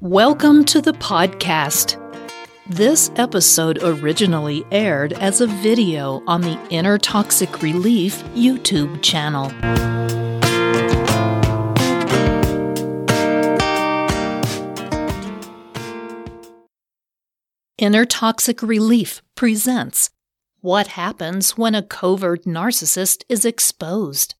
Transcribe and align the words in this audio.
Welcome 0.00 0.64
to 0.66 0.80
the 0.80 0.92
podcast. 0.92 1.96
This 2.68 3.10
episode 3.16 3.82
originally 3.82 4.64
aired 4.70 5.12
as 5.14 5.40
a 5.40 5.48
video 5.48 6.22
on 6.28 6.40
the 6.42 6.56
Inner 6.70 6.98
Toxic 6.98 7.62
Relief 7.62 8.22
YouTube 8.26 9.02
channel. 9.02 9.46
Inner 17.76 18.04
Toxic 18.04 18.62
Relief 18.62 19.20
presents 19.34 20.10
What 20.60 20.86
Happens 20.86 21.58
When 21.58 21.74
a 21.74 21.82
Covert 21.82 22.44
Narcissist 22.44 23.24
is 23.28 23.44
Exposed. 23.44 24.36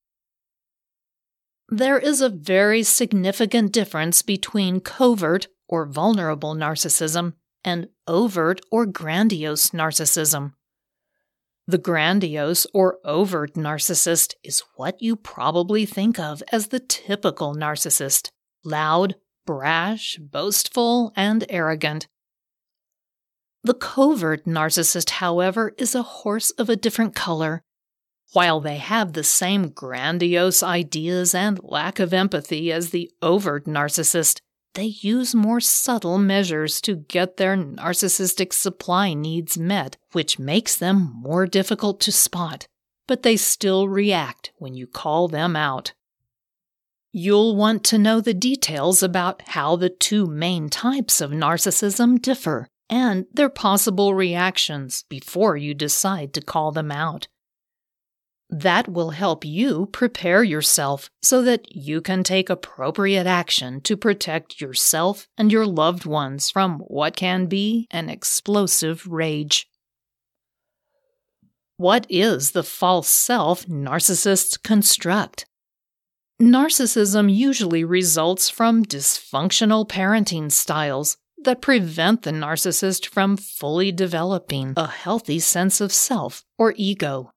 There 1.71 1.98
is 1.98 2.23
a 2.23 2.30
very 2.30 2.82
significant 2.82 3.73
difference 3.73 4.23
between 4.23 4.80
covert 4.80 5.48
or 5.69 5.84
vulnerable 5.84 6.55
narcissism 6.55 7.34
and 7.62 7.88
overt 8.06 8.61
or 8.70 8.87
grandiose 8.87 9.70
narcissism. 9.70 10.52
The 11.66 11.77
grandiose 11.77 12.66
or 12.73 12.97
overt 13.05 13.52
narcissist 13.52 14.33
is 14.42 14.62
what 14.77 15.02
you 15.02 15.15
probably 15.15 15.84
think 15.84 16.19
of 16.19 16.42
as 16.51 16.69
the 16.69 16.80
typical 16.80 17.55
narcissist 17.55 18.30
loud, 18.64 19.16
brash, 19.45 20.16
boastful, 20.16 21.12
and 21.14 21.45
arrogant. 21.50 22.09
The 23.62 23.75
covert 23.75 24.47
narcissist, 24.47 25.11
however, 25.11 25.75
is 25.77 25.95
a 25.95 26.03
horse 26.03 26.50
of 26.53 26.70
a 26.70 26.77
different 26.77 27.14
color 27.14 27.62
while 28.32 28.60
they 28.60 28.77
have 28.77 29.12
the 29.12 29.24
same 29.24 29.68
grandiose 29.68 30.62
ideas 30.62 31.34
and 31.34 31.60
lack 31.62 31.98
of 31.98 32.12
empathy 32.12 32.70
as 32.70 32.91
the 32.91 33.10
overt 33.23 33.64
narcissist, 33.64 34.41
they 34.74 34.84
use 35.00 35.34
more 35.34 35.61
subtle 35.61 36.19
measures 36.19 36.80
to 36.83 36.97
get 36.97 37.36
their 37.36 37.56
narcissistic 37.56 38.53
supply 38.53 39.14
needs 39.14 39.58
met, 39.58 39.97
which 40.12 40.38
makes 40.38 40.77
them 40.77 41.12
more 41.14 41.47
difficult 41.47 42.00
to 42.00 42.12
spot. 42.12 42.66
But 43.06 43.22
they 43.22 43.36
still 43.36 43.88
react 43.88 44.53
when 44.56 44.75
you 44.75 44.86
call 44.86 45.28
them 45.28 45.56
out. 45.56 45.94
You'll 47.10 47.56
want 47.56 47.83
to 47.84 47.98
know 47.98 48.20
the 48.20 48.34
details 48.34 49.03
about 49.03 49.42
how 49.48 49.77
the 49.77 49.88
two 49.88 50.27
main 50.27 50.69
types 50.69 51.22
of 51.22 51.31
narcissism 51.31 52.20
differ 52.20 52.69
and 52.91 53.27
their 53.33 53.48
possible 53.48 54.14
reactions 54.14 55.05
before 55.08 55.56
you 55.56 55.72
decide 55.75 56.34
to 56.34 56.42
call 56.42 56.70
them 56.70 56.92
out. 56.92 57.27
That 58.50 58.88
will 58.88 59.10
help 59.10 59.44
you 59.44 59.86
prepare 59.92 60.42
yourself 60.42 61.10
so 61.22 61.42
that 61.42 61.74
you 61.74 62.00
can 62.00 62.24
take 62.24 62.48
appropriate 62.48 63.27
action 63.27 63.82
to 63.82 63.96
protect 63.96 64.60
yourself 64.60 65.28
and 65.36 65.52
your 65.52 65.66
loved 65.66 66.06
ones 66.06 66.50
from 66.50 66.78
what 66.80 67.14
can 67.14 67.46
be 67.46 67.86
an 67.91 68.08
explosive 68.08 69.06
rage. 69.06 69.69
What 71.76 72.06
is 72.08 72.52
the 72.52 72.64
false 72.64 73.08
self 73.08 73.66
narcissists 73.66 74.60
construct? 74.62 75.46
Narcissism 76.41 77.32
usually 77.32 77.84
results 77.84 78.48
from 78.48 78.84
dysfunctional 78.84 79.88
parenting 79.88 80.50
styles 80.50 81.19
that 81.44 81.60
prevent 81.60 82.22
the 82.22 82.30
narcissist 82.30 83.06
from 83.06 83.36
fully 83.36 83.92
developing 83.92 84.74
a 84.76 84.86
healthy 84.86 85.38
sense 85.38 85.80
of 85.80 85.92
self 85.92 86.44
or 86.56 86.74
ego. 86.76 87.30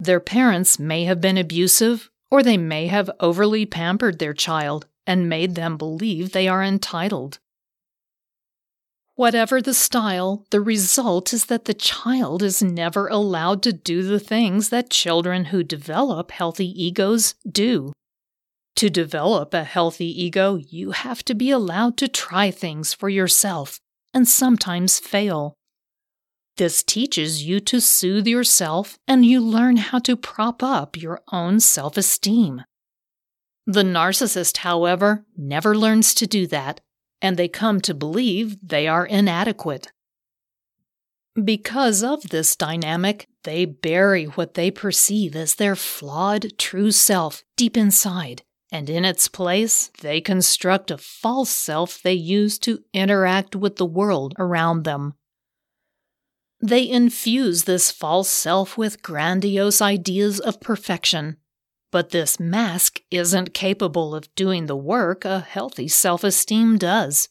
Their 0.00 0.20
parents 0.20 0.78
may 0.78 1.04
have 1.04 1.20
been 1.20 1.36
abusive, 1.36 2.10
or 2.30 2.42
they 2.42 2.56
may 2.56 2.86
have 2.86 3.10
overly 3.20 3.66
pampered 3.66 4.18
their 4.18 4.34
child 4.34 4.86
and 5.06 5.28
made 5.28 5.54
them 5.54 5.76
believe 5.76 6.32
they 6.32 6.46
are 6.46 6.62
entitled. 6.62 7.38
Whatever 9.14 9.60
the 9.60 9.74
style, 9.74 10.46
the 10.50 10.60
result 10.60 11.32
is 11.32 11.46
that 11.46 11.64
the 11.64 11.74
child 11.74 12.40
is 12.40 12.62
never 12.62 13.08
allowed 13.08 13.64
to 13.64 13.72
do 13.72 14.04
the 14.04 14.20
things 14.20 14.68
that 14.68 14.90
children 14.90 15.46
who 15.46 15.64
develop 15.64 16.30
healthy 16.30 16.70
egos 16.80 17.34
do. 17.50 17.92
To 18.76 18.88
develop 18.88 19.54
a 19.54 19.64
healthy 19.64 20.22
ego, 20.22 20.54
you 20.54 20.92
have 20.92 21.24
to 21.24 21.34
be 21.34 21.50
allowed 21.50 21.96
to 21.96 22.06
try 22.06 22.52
things 22.52 22.94
for 22.94 23.08
yourself 23.08 23.80
and 24.14 24.28
sometimes 24.28 25.00
fail. 25.00 25.57
This 26.58 26.82
teaches 26.82 27.44
you 27.44 27.60
to 27.60 27.80
soothe 27.80 28.26
yourself 28.26 28.98
and 29.06 29.24
you 29.24 29.40
learn 29.40 29.76
how 29.76 30.00
to 30.00 30.16
prop 30.16 30.60
up 30.60 30.96
your 30.96 31.22
own 31.30 31.60
self 31.60 31.96
esteem. 31.96 32.64
The 33.64 33.84
narcissist, 33.84 34.58
however, 34.58 35.24
never 35.36 35.76
learns 35.76 36.14
to 36.14 36.26
do 36.26 36.48
that, 36.48 36.80
and 37.22 37.36
they 37.36 37.46
come 37.46 37.80
to 37.82 37.94
believe 37.94 38.56
they 38.60 38.88
are 38.88 39.06
inadequate. 39.06 39.92
Because 41.44 42.02
of 42.02 42.30
this 42.30 42.56
dynamic, 42.56 43.28
they 43.44 43.64
bury 43.64 44.24
what 44.24 44.54
they 44.54 44.72
perceive 44.72 45.36
as 45.36 45.54
their 45.54 45.76
flawed 45.76 46.58
true 46.58 46.90
self 46.90 47.44
deep 47.56 47.76
inside, 47.76 48.42
and 48.72 48.90
in 48.90 49.04
its 49.04 49.28
place, 49.28 49.92
they 50.00 50.20
construct 50.20 50.90
a 50.90 50.98
false 50.98 51.50
self 51.50 52.02
they 52.02 52.14
use 52.14 52.58
to 52.60 52.82
interact 52.92 53.54
with 53.54 53.76
the 53.76 53.86
world 53.86 54.34
around 54.40 54.82
them. 54.82 55.14
They 56.60 56.88
infuse 56.88 57.64
this 57.64 57.90
false 57.90 58.28
self 58.28 58.76
with 58.76 59.02
grandiose 59.02 59.80
ideas 59.80 60.40
of 60.40 60.60
perfection. 60.60 61.36
But 61.90 62.10
this 62.10 62.38
mask 62.38 63.00
isn't 63.10 63.54
capable 63.54 64.14
of 64.14 64.34
doing 64.34 64.66
the 64.66 64.76
work 64.76 65.24
a 65.24 65.40
healthy 65.40 65.88
self 65.88 66.24
esteem 66.24 66.76
does. 66.76 67.28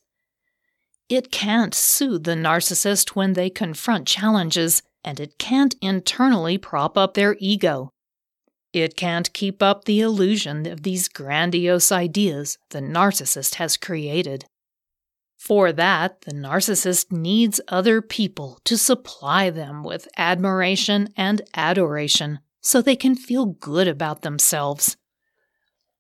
It 1.09 1.31
can't 1.31 1.73
soothe 1.73 2.23
the 2.23 2.35
narcissist 2.35 3.09
when 3.09 3.33
they 3.33 3.49
confront 3.49 4.07
challenges, 4.07 4.81
and 5.03 5.19
it 5.19 5.38
can't 5.38 5.75
internally 5.81 6.57
prop 6.57 6.97
up 6.97 7.13
their 7.13 7.38
ego. 7.39 7.91
It 8.73 8.97
can't 8.97 9.31
keep 9.33 9.63
up 9.63 9.85
the 9.85 10.01
illusion 10.01 10.65
of 10.65 10.83
these 10.83 11.07
grandiose 11.07 11.91
ideas 11.91 12.57
the 12.71 12.81
narcissist 12.81 13.55
has 13.55 13.77
created. 13.77 14.45
For 15.47 15.72
that, 15.72 16.24
the 16.24 16.34
narcissist 16.34 17.09
needs 17.09 17.62
other 17.69 18.02
people 18.02 18.59
to 18.66 18.78
supply 18.78 19.50
them 19.50 19.81
with 19.81 20.09
admiration 20.18 21.08
and 21.16 21.41
adoration 21.56 22.40
so 22.59 22.81
they 22.81 22.97
can 22.97 23.16
feel 23.16 23.46
good 23.46 23.88
about 23.88 24.24
themselves. 24.24 24.97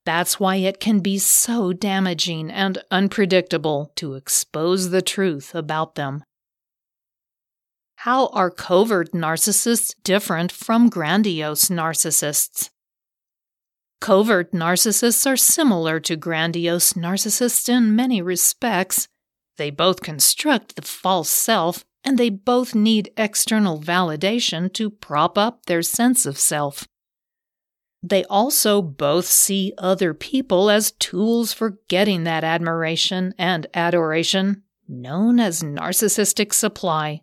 That's 0.03 0.37
why 0.37 0.57
it 0.57 0.81
can 0.81 0.99
be 0.99 1.17
so 1.17 1.71
damaging 1.71 2.51
and 2.51 2.79
unpredictable 2.91 3.93
to 3.95 4.15
expose 4.15 4.89
the 4.89 5.01
truth 5.01 5.55
about 5.55 5.95
them. 5.95 6.25
How 7.95 8.27
are 8.33 8.51
covert 8.51 9.13
narcissists 9.13 9.95
different 10.03 10.51
from 10.51 10.89
grandiose 10.89 11.69
narcissists? 11.69 12.69
Covert 14.01 14.51
narcissists 14.51 15.25
are 15.25 15.37
similar 15.37 16.01
to 16.01 16.17
grandiose 16.17 16.93
narcissists 16.93 17.69
in 17.69 17.95
many 17.95 18.21
respects, 18.21 19.07
they 19.57 19.69
both 19.69 20.01
construct 20.01 20.75
the 20.75 20.81
false 20.81 21.29
self, 21.29 21.83
and 22.03 22.17
they 22.17 22.29
both 22.29 22.73
need 22.73 23.11
external 23.17 23.79
validation 23.79 24.71
to 24.73 24.89
prop 24.89 25.37
up 25.37 25.65
their 25.65 25.81
sense 25.81 26.25
of 26.25 26.37
self. 26.37 26.87
They 28.01 28.23
also 28.25 28.81
both 28.81 29.25
see 29.25 29.73
other 29.77 30.13
people 30.13 30.69
as 30.69 30.91
tools 30.91 31.51
for 31.51 31.79
getting 31.89 32.23
that 32.23 32.43
admiration 32.43 33.33
and 33.37 33.67
adoration, 33.73 34.63
known 34.87 35.39
as 35.39 35.63
narcissistic 35.63 36.53
supply. 36.53 37.21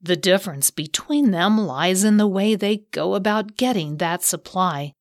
The 0.00 0.16
difference 0.16 0.70
between 0.70 1.30
them 1.30 1.58
lies 1.58 2.02
in 2.02 2.16
the 2.16 2.26
way 2.26 2.56
they 2.56 2.78
go 2.90 3.14
about 3.14 3.56
getting 3.56 3.98
that 3.98 4.24
supply. 4.24 4.94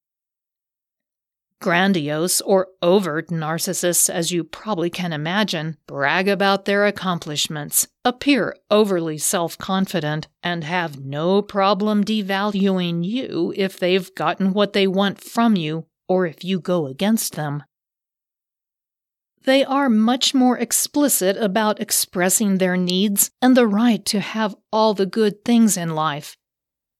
Grandiose 1.61 2.41
or 2.41 2.67
overt 2.81 3.29
narcissists, 3.29 4.09
as 4.09 4.31
you 4.31 4.43
probably 4.43 4.89
can 4.89 5.13
imagine, 5.13 5.77
brag 5.87 6.27
about 6.27 6.65
their 6.65 6.85
accomplishments, 6.85 7.87
appear 8.03 8.55
overly 8.69 9.17
self 9.17 9.57
confident, 9.57 10.27
and 10.43 10.63
have 10.63 10.99
no 10.99 11.41
problem 11.41 12.03
devaluing 12.03 13.05
you 13.05 13.53
if 13.55 13.79
they've 13.79 14.13
gotten 14.15 14.53
what 14.53 14.73
they 14.73 14.87
want 14.87 15.21
from 15.23 15.55
you 15.55 15.85
or 16.09 16.25
if 16.25 16.43
you 16.43 16.59
go 16.59 16.87
against 16.87 17.35
them. 17.35 17.63
They 19.43 19.63
are 19.63 19.89
much 19.89 20.33
more 20.33 20.57
explicit 20.57 21.37
about 21.37 21.79
expressing 21.79 22.57
their 22.57 22.77
needs 22.77 23.31
and 23.41 23.55
the 23.55 23.67
right 23.67 24.03
to 24.05 24.19
have 24.19 24.55
all 24.71 24.93
the 24.93 25.05
good 25.05 25.45
things 25.45 25.77
in 25.77 25.95
life 25.95 26.35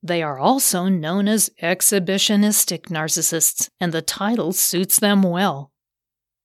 they 0.04 0.24
are 0.24 0.40
also 0.40 0.88
known 0.88 1.28
as 1.28 1.52
exhibitionistic 1.62 2.88
narcissists, 2.88 3.70
and 3.80 3.92
the 3.92 4.02
title 4.02 4.52
suits 4.52 5.00
them 5.00 5.22
well. 5.22 5.72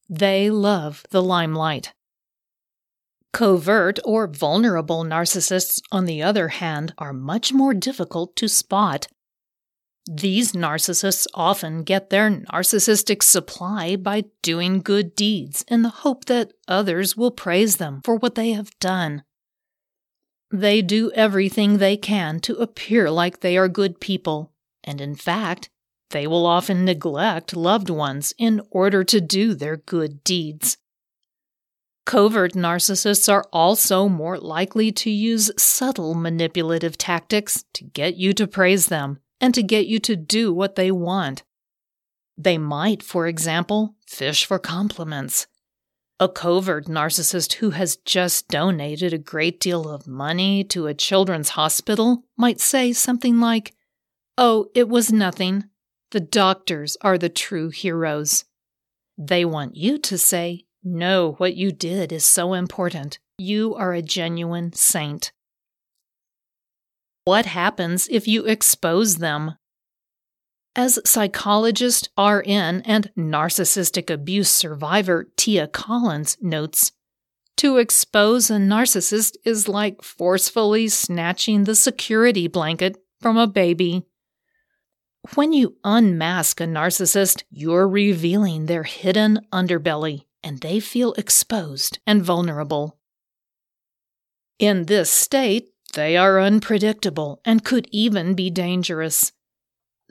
They 0.08 0.50
love 0.50 1.05
the 1.11 1.23
limelight. 1.23 1.93
Covert 3.32 3.99
or 4.05 4.26
vulnerable 4.26 5.05
narcissists, 5.05 5.81
on 5.91 6.05
the 6.05 6.23
other 6.23 6.49
hand, 6.49 6.94
are 6.99 7.12
much 7.12 7.53
more 7.53 7.75
difficult 7.75 8.37
to 8.37 8.49
spot. 8.49 9.08
These 10.08 10.53
narcissists 10.53 11.26
often 11.35 11.82
get 11.82 12.11
their 12.11 12.31
narcissistic 12.31 13.23
supply 13.23 13.97
by 13.97 14.25
doing 14.43 14.81
good 14.81 15.14
deeds 15.14 15.64
in 15.69 15.82
the 15.82 15.88
hope 15.88 16.26
that 16.26 16.53
others 16.69 17.17
will 17.17 17.32
praise 17.32 17.76
them 17.76 18.00
for 18.05 18.17
what 18.17 18.37
they 18.37 18.53
have 18.53 18.70
done. 18.79 19.25
They 20.50 20.81
do 20.82 21.10
everything 21.12 21.78
they 21.78 21.96
can 21.96 22.40
to 22.40 22.56
appear 22.56 23.10
like 23.10 23.40
they 23.40 23.56
are 23.56 23.69
good 23.69 24.00
people, 24.00 24.52
and 24.84 25.00
in 25.00 25.16
fact, 25.16 25.70
they 26.10 26.26
will 26.26 26.46
often 26.46 26.84
neglect 26.84 27.56
loved 27.56 27.90
ones 27.90 28.32
in 28.38 28.62
order 28.70 29.02
to 29.04 29.20
do 29.20 29.54
their 29.54 29.76
good 29.76 30.22
deeds. 30.22 30.78
Covert 32.04 32.52
narcissists 32.52 33.31
are 33.31 33.44
also 33.52 34.08
more 34.08 34.38
likely 34.38 34.93
to 34.93 35.10
use 35.10 35.50
subtle 35.58 36.14
manipulative 36.14 36.96
tactics 36.96 37.64
to 37.75 37.82
get 37.82 38.14
you 38.14 38.32
to 38.34 38.46
praise 38.46 38.87
them 38.87 39.19
and 39.40 39.52
to 39.54 39.62
get 39.62 39.87
you 39.87 39.98
to 39.98 40.14
do 40.14 40.52
what 40.52 40.76
they 40.76 40.93
want. 40.93 41.43
They 42.38 42.58
might, 42.58 43.02
for 43.02 43.26
example, 43.26 43.96
fish 44.06 44.44
for 44.44 44.60
compliments. 44.60 45.48
A 46.19 46.29
covert 46.29 46.87
narcissist 46.87 47.55
who 47.55 47.71
has 47.71 47.97
just 47.97 48.49
donated 48.49 49.13
a 49.13 49.19
great 49.19 49.61
deal 49.61 49.89
of 49.89 50.07
money 50.07 50.65
to 50.65 50.87
a 50.87 50.95
children's 50.95 51.51
hospital 51.51 52.25
might 52.37 52.61
say 52.61 52.93
something 52.93 53.39
like, 53.39 53.75
Oh, 54.39 54.69
it 54.75 54.89
was 54.89 55.13
nothing. 55.13 55.65
The 56.13 56.21
doctors 56.21 56.97
are 57.01 57.19
the 57.19 57.29
true 57.29 57.69
heroes. 57.69 58.45
They 59.19 59.45
want 59.45 59.77
you 59.77 59.99
to 59.99 60.17
say, 60.17 60.67
no, 60.89 61.33
what 61.33 61.57
you 61.57 61.73
did 61.73 62.13
is 62.13 62.25
so 62.25 62.55
important. 62.55 63.19
You 63.39 63.75
are 63.75 63.93
a 63.93 64.03
genuine 64.03 64.73
saint. 64.73 65.33
What 67.25 67.45
happens 67.45 68.07
if 68.09 68.29
you 68.29 68.45
expose 68.45 69.17
them? 69.17 69.57
As 70.78 70.99
psychologist, 71.06 72.11
RN, 72.19 72.82
and 72.84 73.11
narcissistic 73.17 74.11
abuse 74.11 74.50
survivor 74.50 75.26
Tia 75.34 75.69
Collins 75.69 76.37
notes, 76.43 76.93
to 77.56 77.78
expose 77.78 78.50
a 78.50 78.56
narcissist 78.56 79.37
is 79.43 79.69
like 79.69 80.02
forcefully 80.02 80.88
snatching 80.88 81.64
the 81.64 81.75
security 81.75 82.46
blanket 82.46 82.99
from 83.23 83.38
a 83.38 83.46
baby. 83.46 84.05
When 85.34 85.55
you 85.55 85.76
unmask 85.82 86.61
a 86.61 86.64
narcissist, 86.64 87.44
you're 87.50 87.88
revealing 87.88 88.67
their 88.67 88.82
hidden 88.82 89.40
underbelly 89.50 90.26
and 90.44 90.61
they 90.61 90.79
feel 90.79 91.14
exposed 91.14 92.00
and 92.06 92.22
vulnerable. 92.22 92.99
In 94.58 94.84
this 94.84 95.08
state, 95.08 95.70
they 95.94 96.19
are 96.19 96.38
unpredictable 96.38 97.40
and 97.46 97.64
could 97.64 97.88
even 97.90 98.34
be 98.34 98.50
dangerous. 98.50 99.32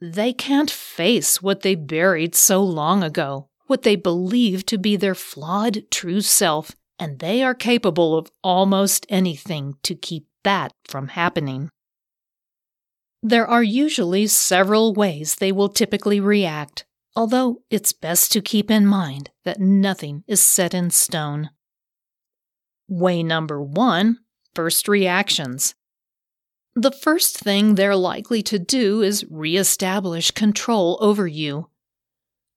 They 0.02 0.34
can't 0.34 0.70
face 0.70 1.42
what 1.42 1.62
they 1.62 1.76
buried 1.76 2.36
so 2.36 2.62
long 2.64 3.04
ago, 3.04 3.50
what 3.68 3.84
they 3.84 3.96
believe 3.96 4.66
to 4.68 4.78
be 4.78 4.96
their 4.96 5.16
flawed 5.16 5.90
true 5.90 6.22
self, 6.22 6.76
and 7.00 7.20
they 7.20 7.44
are 7.44 7.56
capable 7.56 8.18
of 8.18 8.32
almost 8.44 9.06
anything 9.10 9.76
to 9.84 9.96
keep 9.96 10.28
that 10.44 10.72
from 10.86 11.10
happening. 11.10 11.70
There 13.24 13.48
are 13.48 13.64
usually 13.64 14.28
several 14.28 14.94
ways 14.94 15.36
they 15.36 15.52
will 15.52 15.70
typically 15.70 16.20
react, 16.20 16.86
although 17.16 17.64
it's 17.70 17.94
best 17.94 18.32
to 18.34 18.42
keep 18.42 18.70
in 18.70 18.86
mind 18.86 19.32
that 19.46 19.60
nothing 19.60 20.24
is 20.28 20.42
set 20.44 20.74
in 20.74 20.92
stone. 20.92 21.50
Way 22.88 23.24
number 23.24 23.62
one 23.62 24.20
first 24.54 24.88
reactions. 24.88 25.74
The 26.78 26.92
first 26.92 27.38
thing 27.38 27.76
they're 27.76 27.96
likely 27.96 28.44
to 28.44 28.60
do 28.60 29.02
is 29.02 29.26
reestablish 29.30 30.32
control 30.32 30.98
over 31.00 31.26
you. 31.26 31.70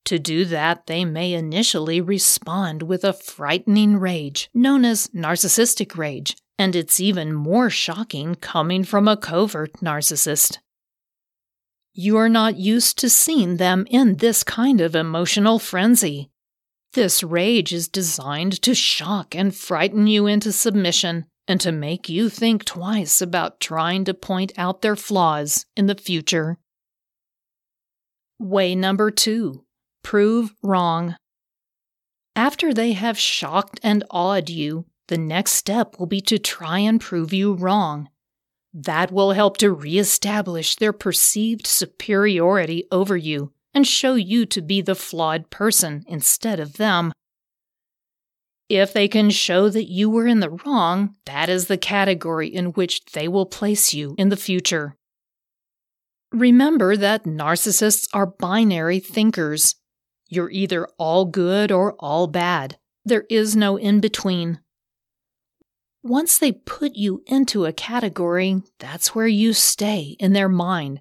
To 0.06 0.18
do 0.18 0.44
that, 0.46 0.86
they 0.86 1.04
may 1.04 1.34
initially 1.34 2.00
respond 2.00 2.82
with 2.82 3.04
a 3.04 3.12
frightening 3.12 3.98
rage 3.98 4.50
known 4.52 4.84
as 4.84 5.06
narcissistic 5.08 5.96
rage, 5.96 6.36
and 6.58 6.74
it's 6.74 6.98
even 6.98 7.32
more 7.32 7.70
shocking 7.70 8.34
coming 8.34 8.82
from 8.82 9.06
a 9.06 9.16
covert 9.16 9.74
narcissist. 9.74 10.58
You 11.94 12.16
are 12.16 12.28
not 12.28 12.56
used 12.56 12.98
to 12.98 13.08
seeing 13.08 13.58
them 13.58 13.86
in 13.88 14.16
this 14.16 14.42
kind 14.42 14.80
of 14.80 14.96
emotional 14.96 15.60
frenzy. 15.60 16.30
This 16.94 17.22
rage 17.22 17.72
is 17.72 17.86
designed 17.86 18.62
to 18.62 18.74
shock 18.74 19.36
and 19.36 19.54
frighten 19.54 20.08
you 20.08 20.26
into 20.26 20.50
submission 20.50 21.26
and 21.48 21.60
to 21.62 21.72
make 21.72 22.08
you 22.08 22.28
think 22.28 22.64
twice 22.64 23.22
about 23.22 23.58
trying 23.58 24.04
to 24.04 24.14
point 24.14 24.52
out 24.58 24.82
their 24.82 24.94
flaws 24.94 25.64
in 25.74 25.86
the 25.86 25.94
future. 25.94 26.58
Way 28.38 28.74
number 28.74 29.10
two 29.10 29.64
prove 30.04 30.54
wrong. 30.62 31.16
After 32.36 32.72
they 32.72 32.92
have 32.92 33.18
shocked 33.18 33.80
and 33.82 34.04
awed 34.10 34.48
you, 34.48 34.84
the 35.08 35.18
next 35.18 35.52
step 35.52 35.98
will 35.98 36.06
be 36.06 36.20
to 36.20 36.38
try 36.38 36.78
and 36.78 37.00
prove 37.00 37.32
you 37.32 37.54
wrong. 37.54 38.10
That 38.72 39.10
will 39.10 39.32
help 39.32 39.56
to 39.58 39.72
reestablish 39.72 40.76
their 40.76 40.92
perceived 40.92 41.66
superiority 41.66 42.84
over 42.92 43.16
you 43.16 43.52
and 43.74 43.86
show 43.86 44.14
you 44.14 44.46
to 44.46 44.60
be 44.60 44.82
the 44.82 44.94
flawed 44.94 45.50
person 45.50 46.04
instead 46.06 46.60
of 46.60 46.74
them. 46.74 47.12
If 48.68 48.92
they 48.92 49.08
can 49.08 49.30
show 49.30 49.70
that 49.70 49.88
you 49.88 50.10
were 50.10 50.26
in 50.26 50.40
the 50.40 50.50
wrong, 50.50 51.14
that 51.24 51.48
is 51.48 51.66
the 51.66 51.78
category 51.78 52.48
in 52.48 52.66
which 52.72 53.04
they 53.12 53.26
will 53.26 53.46
place 53.46 53.94
you 53.94 54.14
in 54.18 54.28
the 54.28 54.36
future. 54.36 54.94
Remember 56.32 56.94
that 56.96 57.24
narcissists 57.24 58.08
are 58.12 58.26
binary 58.26 59.00
thinkers. 59.00 59.76
You're 60.28 60.50
either 60.50 60.86
all 60.98 61.24
good 61.24 61.72
or 61.72 61.94
all 61.94 62.26
bad. 62.26 62.76
There 63.06 63.24
is 63.30 63.56
no 63.56 63.78
in 63.78 64.00
between. 64.00 64.60
Once 66.02 66.38
they 66.38 66.52
put 66.52 66.94
you 66.94 67.22
into 67.26 67.64
a 67.64 67.72
category, 67.72 68.62
that's 68.78 69.14
where 69.14 69.26
you 69.26 69.54
stay 69.54 70.16
in 70.20 70.34
their 70.34 70.48
mind. 70.48 71.00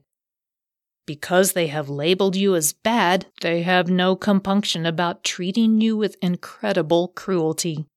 Because 1.07 1.53
they 1.53 1.67
have 1.67 1.89
labeled 1.89 2.35
you 2.35 2.53
as 2.53 2.73
bad, 2.73 3.25
they 3.41 3.63
have 3.63 3.89
no 3.89 4.15
compunction 4.15 4.85
about 4.85 5.23
treating 5.23 5.81
you 5.81 5.97
with 5.97 6.17
incredible 6.21 7.07
cruelty. 7.07 7.87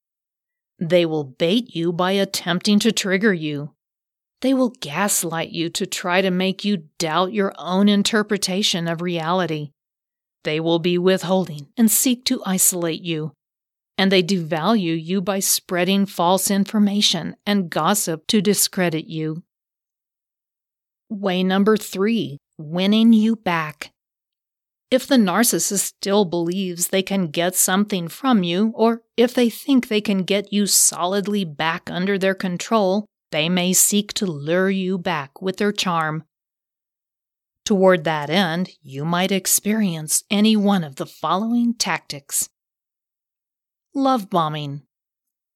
They 0.79 1.05
will 1.05 1.25
bait 1.25 1.77
you 1.77 1.93
by 1.93 2.13
attempting 2.13 2.79
to 2.79 2.93
trigger 2.93 3.35
you. 3.35 3.75
They 4.41 4.55
will 4.55 4.71
gaslight 4.81 5.51
you 5.51 5.69
to 5.69 5.85
try 5.85 6.23
to 6.23 6.31
make 6.31 6.65
you 6.65 6.85
doubt 6.99 7.35
your 7.35 7.53
own 7.59 7.91
interpretation 7.91 8.89
of 8.89 9.03
reality. 9.03 9.73
They 10.45 10.59
will 10.59 10.79
be 10.79 10.97
withholding 10.97 11.69
and 11.77 11.91
seek 11.91 12.25
to 12.25 12.43
isolate 12.47 13.03
you 13.03 13.33
and 14.01 14.11
they 14.11 14.23
devalue 14.23 14.99
you 14.99 15.21
by 15.21 15.39
spreading 15.41 16.07
false 16.07 16.51
information 16.51 17.37
and 17.45 17.69
gossip 17.69 18.27
to 18.27 18.41
discredit 18.41 19.05
you. 19.05 19.43
Way 21.11 21.43
number 21.43 21.77
three 21.77 22.39
winning 22.61 23.13
you 23.13 23.37
back. 23.37 23.93
If 24.91 25.07
the 25.07 25.17
narcissist 25.17 25.79
still 25.79 26.25
believes 26.25 26.89
they 26.89 27.03
can 27.03 27.29
get 27.29 27.55
something 27.55 28.09
from 28.09 28.43
you, 28.43 28.73
or 28.75 29.03
if 29.17 29.33
they 29.35 29.49
think 29.49 29.87
they 29.87 30.01
can 30.01 30.25
get 30.25 30.53
you 30.53 30.67
solidly 30.67 31.45
back 31.45 31.89
under 31.89 32.19
their 32.19 32.35
control, 32.35 33.07
they 33.31 33.49
may 33.49 33.73
seek 33.73 34.13
to 34.15 34.27
lure 34.27 34.71
you 34.71 34.99
back 34.99 35.41
with 35.41 35.59
their 35.59 35.71
charm. 35.71 36.25
Toward 37.65 38.03
that 38.03 38.31
end, 38.31 38.71
you 38.83 39.05
might 39.05 39.31
experience 39.31 40.25
any 40.29 40.57
one 40.57 40.83
of 40.83 40.97
the 40.97 41.07
following 41.07 41.75
tactics. 41.75 42.49
Love 43.95 44.29
bombing. 44.29 44.83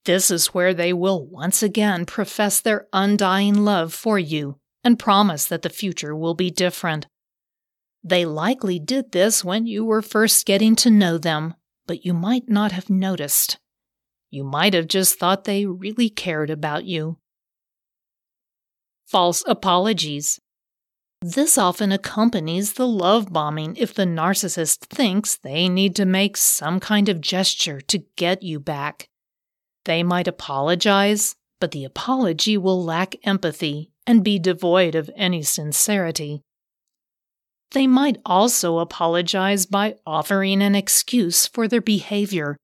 This 0.05 0.31
is 0.31 0.49
where 0.49 0.75
they 0.75 0.93
will 0.93 1.27
once 1.27 1.61
again 1.61 2.07
profess 2.07 2.61
their 2.61 2.87
undying 2.93 3.65
love 3.65 3.93
for 3.93 4.19
you 4.19 4.61
and 4.85 4.99
promise 4.99 5.47
that 5.47 5.63
the 5.63 5.71
future 5.71 6.15
will 6.15 6.35
be 6.35 6.51
different. 6.51 7.07
They 8.03 8.27
likely 8.27 8.79
did 8.79 9.13
this 9.13 9.43
when 9.43 9.67
you 9.67 9.85
were 9.85 10.03
first 10.03 10.45
getting 10.45 10.77
to 10.77 10.91
know 10.91 11.17
them, 11.17 11.55
but 11.87 12.05
you 12.05 12.13
might 12.13 12.49
not 12.49 12.73
have 12.73 12.91
noticed. 12.91 13.59
You 14.31 14.45
might 14.45 14.75
have 14.75 14.89
just 14.89 15.19
thought 15.19 15.45
they 15.45 15.65
really 15.65 16.11
cared 16.11 16.51
about 16.51 16.85
you. 16.85 17.19
False 19.07 19.43
apologies. 19.47 20.39
This 21.23 21.57
often 21.57 21.93
accompanies 21.93 22.75
the 22.75 22.87
love 22.87 23.33
bombing 23.33 23.77
if 23.77 23.95
the 23.95 24.05
narcissist 24.05 24.81
thinks 24.81 25.37
they 25.37 25.71
need 25.71 25.97
to 25.97 26.05
make 26.05 26.37
some 26.37 26.81
kind 26.81 27.09
of 27.09 27.23
gesture 27.23 27.81
to 27.81 28.05
get 28.17 28.43
you 28.43 28.61
back. 28.61 29.09
They 29.87 30.03
might 30.03 30.29
apologize, 30.29 31.37
but 31.61 31.71
the 31.71 31.85
apology 31.85 32.59
will 32.59 32.85
lack 32.85 33.15
empathy 33.27 33.91
and 34.07 34.25
be 34.25 34.39
devoid 34.39 34.95
of 34.95 35.11
any 35.17 35.43
sincerity. 35.43 36.43
They 37.73 37.87
might 37.87 38.19
also 38.25 38.79
apologize 38.79 39.67
by 39.67 39.97
offering 40.07 40.63
an 40.63 40.75
excuse 40.75 41.47
for 41.47 41.67
their 41.67 41.81
behavior. 41.81 42.57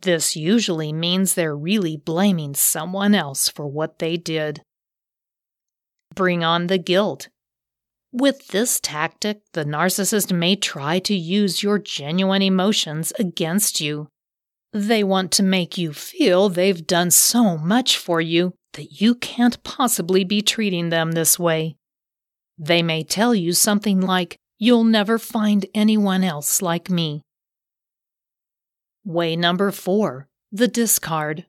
This 0.00 0.36
usually 0.36 0.92
means 0.92 1.34
they're 1.34 1.56
really 1.56 1.96
blaming 1.96 2.54
someone 2.54 3.14
else 3.14 3.48
for 3.48 3.66
what 3.66 3.98
they 3.98 4.16
did. 4.16 4.62
Bring 6.14 6.42
on 6.42 6.68
the 6.68 6.78
guilt 6.78 7.28
With 8.12 8.48
this 8.48 8.80
tactic, 8.80 9.40
the 9.52 9.64
narcissist 9.64 10.32
may 10.32 10.56
try 10.56 11.00
to 11.00 11.14
use 11.14 11.62
your 11.62 11.78
genuine 11.78 12.40
emotions 12.40 13.12
against 13.18 13.80
you. 13.80 14.08
They 14.72 15.04
want 15.04 15.32
to 15.32 15.42
make 15.42 15.76
you 15.76 15.92
feel 15.92 16.48
they've 16.48 16.86
done 16.86 17.10
so 17.10 17.58
much 17.58 17.98
for 17.98 18.20
you 18.22 18.54
that 18.76 19.00
you 19.00 19.14
can't 19.14 19.62
possibly 19.62 20.24
be 20.24 20.40
treating 20.40 20.88
them 20.88 21.12
this 21.12 21.38
way. 21.38 21.76
They 22.58 22.82
may 22.82 23.02
tell 23.04 23.34
you 23.34 23.52
something 23.52 24.00
like, 24.00 24.38
You'll 24.58 24.84
never 24.84 25.18
find 25.18 25.66
anyone 25.74 26.24
else 26.24 26.62
like 26.62 26.88
me. 26.88 27.20
Way 29.04 29.36
number 29.36 29.70
four 29.70 30.28
the 30.52 30.68
discard. 30.68 31.44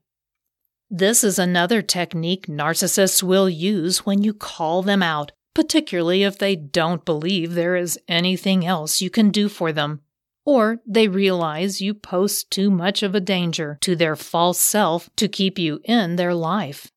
This 0.89 1.24
is 1.24 1.39
another 1.39 1.81
technique 1.81 2.48
narcissists 2.48 3.22
will 3.24 3.50
use 3.50 4.05
when 4.05 4.24
you 4.24 4.34
call 4.34 4.81
them 4.81 5.01
out, 5.01 5.31
particularly 5.53 6.24
if 6.24 6.38
they 6.38 6.55
don't 6.55 7.05
believe 7.05 7.53
there 7.53 7.75
is 7.75 8.00
anything 8.07 8.65
else 8.65 9.01
you 9.01 9.10
can 9.10 9.29
do 9.29 9.48
for 9.48 9.72
them, 9.72 10.01
or 10.46 10.79
they 10.86 11.07
realize 11.07 11.81
you 11.81 11.93
pose 11.93 12.43
too 12.43 12.69
much 12.69 13.03
of 13.03 13.15
a 13.15 13.22
danger 13.22 13.77
to 13.81 13.96
their 13.96 14.15
false 14.15 14.60
self 14.60 15.10
to 15.15 15.27
keep 15.27 15.57
you 15.57 15.79
in 15.84 16.15
their 16.15 16.34
life. 16.34 16.91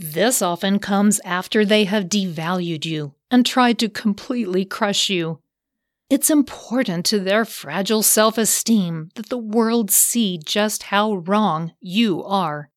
This 0.00 0.40
often 0.40 0.78
comes 0.78 1.20
after 1.24 1.64
they 1.64 1.82
have 1.82 2.04
devalued 2.04 2.84
you 2.84 3.14
and 3.32 3.44
tried 3.44 3.80
to 3.80 3.88
completely 3.88 4.64
crush 4.64 5.10
you. 5.10 5.40
It's 6.08 6.30
important 6.30 7.04
to 7.06 7.18
their 7.18 7.44
fragile 7.44 8.04
self 8.04 8.38
esteem 8.38 9.08
that 9.16 9.28
the 9.28 9.36
world 9.36 9.90
see 9.90 10.38
just 10.38 10.84
how 10.84 11.16
wrong 11.16 11.72
you 11.80 12.22
are. 12.22 12.70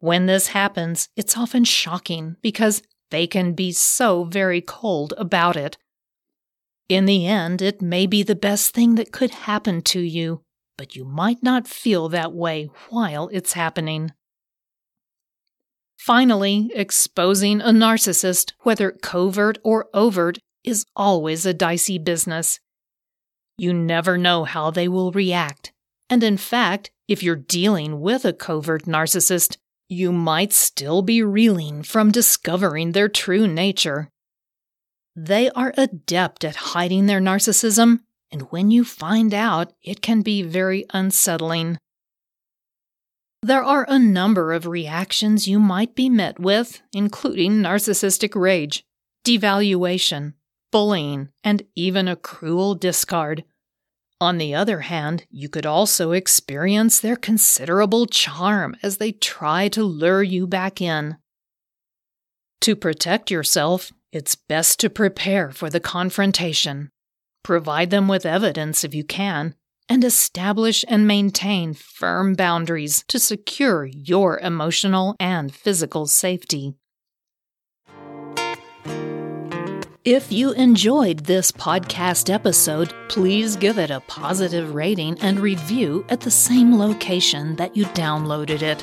When 0.00 0.26
this 0.26 0.48
happens, 0.48 1.08
it's 1.16 1.38
often 1.38 1.64
shocking 1.64 2.36
because 2.42 2.82
they 3.10 3.26
can 3.26 3.54
be 3.54 3.72
so 3.72 4.24
very 4.24 4.60
cold 4.60 5.14
about 5.16 5.56
it. 5.56 5.78
In 6.90 7.06
the 7.06 7.26
end, 7.26 7.62
it 7.62 7.80
may 7.80 8.06
be 8.06 8.22
the 8.22 8.34
best 8.34 8.74
thing 8.74 8.96
that 8.96 9.12
could 9.12 9.30
happen 9.30 9.80
to 9.84 10.00
you, 10.00 10.42
but 10.76 10.94
you 10.94 11.06
might 11.06 11.42
not 11.42 11.66
feel 11.66 12.10
that 12.10 12.34
way 12.34 12.68
while 12.90 13.30
it's 13.32 13.54
happening. 13.54 14.12
Finally, 16.04 16.68
exposing 16.74 17.60
a 17.60 17.68
narcissist, 17.68 18.50
whether 18.62 18.90
covert 18.90 19.56
or 19.62 19.88
overt, 19.94 20.36
is 20.64 20.84
always 20.96 21.46
a 21.46 21.54
dicey 21.54 21.96
business. 21.96 22.58
You 23.56 23.72
never 23.72 24.18
know 24.18 24.42
how 24.42 24.72
they 24.72 24.88
will 24.88 25.12
react. 25.12 25.72
And 26.10 26.24
in 26.24 26.38
fact, 26.38 26.90
if 27.06 27.22
you're 27.22 27.36
dealing 27.36 28.00
with 28.00 28.24
a 28.24 28.32
covert 28.32 28.82
narcissist, 28.82 29.58
you 29.88 30.10
might 30.10 30.52
still 30.52 31.02
be 31.02 31.22
reeling 31.22 31.84
from 31.84 32.10
discovering 32.10 32.90
their 32.90 33.08
true 33.08 33.46
nature. 33.46 34.08
They 35.14 35.50
are 35.50 35.72
adept 35.76 36.42
at 36.42 36.74
hiding 36.74 37.06
their 37.06 37.20
narcissism, 37.20 38.00
and 38.32 38.42
when 38.50 38.72
you 38.72 38.82
find 38.82 39.32
out, 39.32 39.72
it 39.84 40.02
can 40.02 40.22
be 40.22 40.42
very 40.42 40.84
unsettling. 40.92 41.78
There 43.44 43.64
are 43.64 43.84
a 43.88 43.98
number 43.98 44.52
of 44.52 44.66
reactions 44.66 45.48
you 45.48 45.58
might 45.58 45.96
be 45.96 46.08
met 46.08 46.38
with, 46.38 46.80
including 46.92 47.54
narcissistic 47.54 48.40
rage, 48.40 48.84
devaluation, 49.26 50.34
bullying, 50.70 51.30
and 51.42 51.64
even 51.74 52.06
a 52.06 52.14
cruel 52.14 52.76
discard. 52.76 53.42
On 54.20 54.38
the 54.38 54.54
other 54.54 54.82
hand, 54.82 55.26
you 55.28 55.48
could 55.48 55.66
also 55.66 56.12
experience 56.12 57.00
their 57.00 57.16
considerable 57.16 58.06
charm 58.06 58.76
as 58.80 58.98
they 58.98 59.10
try 59.10 59.66
to 59.70 59.82
lure 59.82 60.22
you 60.22 60.46
back 60.46 60.80
in. 60.80 61.16
To 62.60 62.76
protect 62.76 63.28
yourself, 63.28 63.90
it's 64.12 64.36
best 64.36 64.78
to 64.78 64.88
prepare 64.88 65.50
for 65.50 65.68
the 65.68 65.80
confrontation. 65.80 66.90
Provide 67.42 67.90
them 67.90 68.06
with 68.06 68.24
evidence 68.24 68.84
if 68.84 68.94
you 68.94 69.02
can, 69.02 69.56
and 69.88 70.04
establish 70.04 70.84
and 70.88 71.06
maintain 71.06 71.74
firm 71.74 72.34
boundaries 72.34 73.04
to 73.08 73.18
secure 73.18 73.84
your 73.84 74.38
emotional 74.38 75.16
and 75.18 75.54
physical 75.54 76.06
safety. 76.06 76.74
If 80.04 80.32
you 80.32 80.50
enjoyed 80.54 81.20
this 81.26 81.52
podcast 81.52 82.28
episode, 82.28 82.92
please 83.08 83.54
give 83.54 83.78
it 83.78 83.90
a 83.90 84.00
positive 84.08 84.74
rating 84.74 85.16
and 85.20 85.38
review 85.38 86.04
at 86.08 86.20
the 86.20 86.30
same 86.30 86.76
location 86.76 87.54
that 87.54 87.76
you 87.76 87.84
downloaded 87.84 88.62
it. 88.62 88.82